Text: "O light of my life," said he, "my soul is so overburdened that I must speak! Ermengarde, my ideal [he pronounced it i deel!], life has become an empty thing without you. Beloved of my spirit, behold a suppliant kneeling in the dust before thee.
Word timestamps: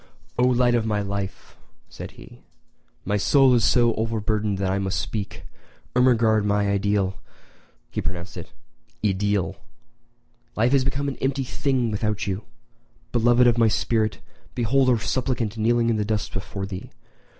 "O 0.39 0.45
light 0.45 0.73
of 0.73 0.83
my 0.83 1.03
life," 1.03 1.55
said 1.87 2.13
he, 2.17 2.41
"my 3.05 3.17
soul 3.17 3.53
is 3.53 3.63
so 3.63 3.93
overburdened 3.93 4.57
that 4.57 4.71
I 4.71 4.79
must 4.79 4.97
speak! 4.99 5.43
Ermengarde, 5.95 6.43
my 6.43 6.65
ideal 6.71 7.21
[he 7.91 8.01
pronounced 8.01 8.35
it 8.35 8.51
i 9.05 9.11
deel!], 9.11 9.57
life 10.55 10.71
has 10.71 10.83
become 10.83 11.07
an 11.07 11.17
empty 11.17 11.43
thing 11.43 11.91
without 11.91 12.25
you. 12.25 12.45
Beloved 13.11 13.45
of 13.45 13.59
my 13.59 13.67
spirit, 13.67 14.17
behold 14.55 14.89
a 14.89 14.97
suppliant 14.97 15.55
kneeling 15.55 15.91
in 15.91 15.97
the 15.97 16.03
dust 16.03 16.33
before 16.33 16.65
thee. 16.65 16.89